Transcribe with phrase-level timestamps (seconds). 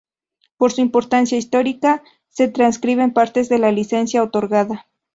[0.57, 4.87] Por su importancia histórica se transcriben partes de la licencia otorgada.